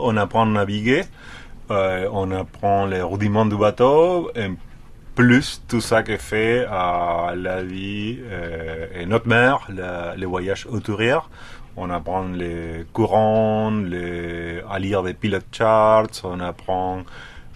On 0.00 0.16
apprend 0.16 0.42
à 0.42 0.46
naviguer, 0.46 1.04
euh, 1.70 2.08
on 2.12 2.32
apprend 2.32 2.84
les 2.84 3.00
rudiments 3.00 3.46
du 3.46 3.56
bateau, 3.56 4.28
et 4.34 4.50
plus 5.14 5.62
tout 5.68 5.80
ça 5.80 6.02
qui 6.02 6.18
fait 6.18 6.66
à 6.68 7.32
la 7.36 7.62
vie 7.62 8.18
euh, 8.24 8.88
et 8.92 9.06
notre 9.06 9.28
mer, 9.28 9.68
les 10.16 10.26
voyages 10.26 10.66
autouriers. 10.68 11.20
On 11.76 11.90
apprend 11.90 12.24
les 12.24 12.86
courants, 12.92 13.70
les, 13.70 14.62
à 14.68 14.80
lire 14.80 15.04
des 15.04 15.14
pilot 15.14 15.38
charts, 15.52 16.08
on 16.24 16.40
apprend 16.40 17.04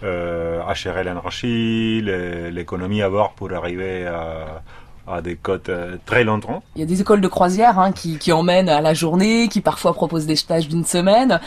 euh, 0.05 0.62
à 0.64 0.75
gérer 0.75 1.02
l'énergie, 1.02 2.02
l'économie 2.02 3.02
à 3.02 3.11
bord 3.11 3.32
pour 3.32 3.52
arriver 3.52 4.07
à, 4.07 4.62
à 5.09 5.23
des 5.23 5.34
côtes 5.34 5.70
euh, 5.70 5.96
très 6.07 6.23
longtemps. 6.23 6.62
Il 6.77 6.80
y 6.82 6.84
a 6.84 6.86
des 6.86 7.00
écoles 7.00 7.20
de 7.20 7.27
croisière 7.27 7.80
hein, 7.80 7.91
qui, 7.91 8.16
qui 8.16 8.30
emmènent 8.30 8.68
à 8.68 8.80
la 8.80 8.95
journée, 8.95 9.48
qui 9.48 9.61
parfois 9.61 9.93
proposent 9.93 10.27
des 10.27 10.36
stages 10.36 10.68
d'une 10.68 10.84
semaine. 10.84 11.41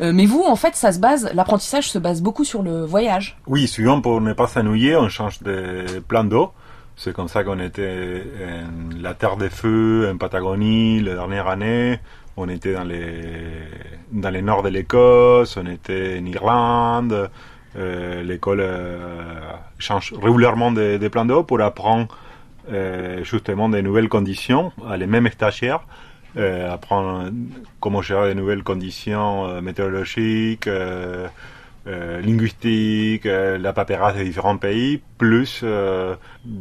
Euh, 0.00 0.12
mais 0.12 0.26
vous, 0.26 0.42
en 0.42 0.56
fait, 0.56 0.74
ça 0.74 0.92
se 0.92 0.98
base, 0.98 1.30
l'apprentissage 1.34 1.88
se 1.88 1.98
base 1.98 2.20
beaucoup 2.20 2.44
sur 2.44 2.62
le 2.62 2.84
voyage. 2.84 3.36
Oui, 3.46 3.68
souvent 3.68 4.00
pour 4.00 4.20
ne 4.20 4.32
pas 4.32 4.46
s'ennuyer, 4.46 4.96
on 4.96 5.08
change 5.08 5.42
de 5.42 6.00
plan 6.06 6.24
d'eau. 6.24 6.52
C'est 6.96 7.12
comme 7.12 7.28
ça 7.28 7.42
qu'on 7.42 7.58
était 7.58 8.22
en 8.46 9.00
la 9.02 9.14
Terre 9.14 9.36
des 9.36 9.50
Feux, 9.50 10.10
en 10.12 10.16
Patagonie, 10.16 11.00
la 11.00 11.14
dernière 11.14 11.48
année. 11.48 11.98
On 12.36 12.48
était 12.48 12.74
dans 12.74 12.84
les, 12.84 13.02
dans 14.10 14.30
le 14.30 14.40
nord 14.40 14.62
de 14.62 14.68
l'Écosse, 14.68 15.56
on 15.56 15.66
était 15.66 16.18
en 16.20 16.26
Irlande. 16.26 17.30
Euh, 17.76 18.22
L'école 18.22 18.60
euh, 18.60 19.50
change 19.78 20.12
régulièrement 20.20 20.70
de, 20.72 20.96
de 20.96 21.08
plan 21.08 21.24
d'eau 21.24 21.42
pour 21.42 21.60
apprendre 21.60 22.08
justement 23.22 23.68
des 23.68 23.82
nouvelles 23.82 24.08
conditions 24.08 24.72
à 24.88 24.96
les 24.96 25.06
mêmes 25.06 25.28
stagiaires. 25.28 25.80
Euh, 26.36 26.72
apprendre 26.72 27.30
comment 27.78 28.02
gérer 28.02 28.28
les 28.28 28.34
nouvelles 28.34 28.64
conditions 28.64 29.46
euh, 29.46 29.60
météorologiques, 29.60 30.66
euh, 30.66 31.28
linguistique, 31.86 33.26
euh, 33.26 33.56
la 33.56 33.72
paperasse 33.72 34.16
des 34.16 34.24
différents 34.24 34.56
pays, 34.56 35.00
plus 35.16 35.62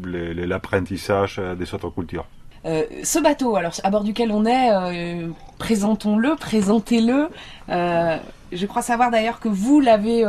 l'apprentissage 0.06 1.42
des 1.58 1.74
autres 1.74 1.90
cultures. 1.90 2.26
Euh, 2.66 2.84
ce 3.04 3.20
bateau, 3.20 3.56
alors 3.56 3.74
à 3.84 3.90
bord 3.90 4.04
duquel 4.04 4.32
on 4.32 4.46
est, 4.46 4.70
euh, 4.72 5.28
présentons-le, 5.58 6.36
présentez-le. 6.36 7.30
Euh, 7.70 8.18
je 8.52 8.66
crois 8.68 8.84
savoir 8.84 9.10
d'ailleurs 9.10 9.40
que 9.40 9.50
vous 9.50 9.80
l'avez 9.80 10.24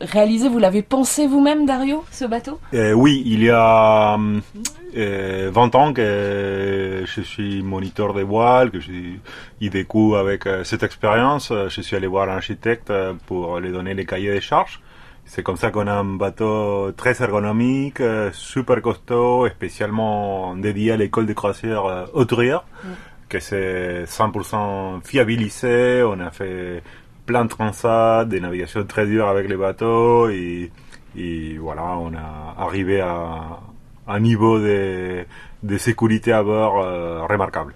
réalisé, 0.00 0.48
vous 0.48 0.60
l'avez 0.60 0.82
pensé 0.82 1.26
vous-même, 1.26 1.66
Dario, 1.66 2.04
ce 2.12 2.24
bateau? 2.24 2.60
Oui, 2.72 3.22
il 3.26 3.42
y 3.42 3.50
a 3.50 4.14
hum, 4.14 4.40
euh, 4.96 5.50
20 5.52 5.74
ans 5.74 5.92
que 5.92 6.00
je 7.06 7.20
suis 7.20 7.62
moniteur 7.62 8.14
de 8.14 8.22
voile, 8.22 8.70
que 8.70 8.80
je 8.80 9.82
coup 9.84 10.14
avec 10.14 10.46
euh, 10.46 10.64
cette 10.64 10.82
expérience, 10.82 11.50
euh, 11.50 11.68
je 11.68 11.80
suis 11.80 11.96
allé 11.96 12.06
voir 12.06 12.26
l'architecte 12.26 12.90
euh, 12.90 13.14
pour 13.26 13.58
lui 13.60 13.70
donner 13.72 13.94
les 13.94 14.06
cahiers 14.06 14.32
des 14.32 14.40
charges. 14.40 14.80
C'est 15.28 15.42
comme 15.42 15.56
ça 15.56 15.70
qu'on 15.70 15.86
a 15.86 15.92
un 15.92 16.16
bateau 16.16 16.90
très 16.92 17.22
ergonomique, 17.22 18.00
euh, 18.00 18.30
super 18.32 18.80
costaud, 18.80 19.46
spécialement 19.48 20.56
dédié 20.56 20.92
à 20.92 20.96
l'école 20.96 21.26
de 21.26 21.34
croisière 21.34 21.84
euh, 21.84 22.06
hauturière, 22.14 22.64
que 23.28 23.38
c'est 23.38 24.04
100% 24.04 25.02
fiabilisé. 25.04 26.02
On 26.02 26.18
a 26.20 26.30
fait 26.30 26.82
plein 27.26 27.44
de 27.44 27.50
transats, 27.50 28.24
des 28.24 28.40
navigations 28.40 28.84
très 28.84 29.04
dures 29.04 29.28
avec 29.28 29.50
les 29.50 29.56
bateaux, 29.56 30.30
et, 30.30 30.70
et 31.14 31.58
voilà, 31.58 31.98
on 31.98 32.14
a 32.14 32.54
arrivé 32.56 33.02
à 33.02 33.60
un 34.06 34.20
niveau 34.20 34.58
de, 34.58 35.26
de 35.62 35.78
sécurité 35.78 36.32
à 36.32 36.42
bord 36.42 36.80
euh, 36.80 37.26
remarquable. 37.26 37.66